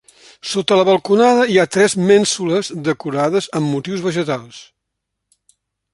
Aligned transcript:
Sota 0.51 0.77
la 0.79 0.85
balconada 0.87 1.43
hi 1.55 1.59
ha 1.59 1.67
tres 1.75 1.95
mènsules 2.11 2.73
decorades 2.89 3.51
amb 3.61 3.73
motius 3.75 4.03
vegetals. 4.07 4.63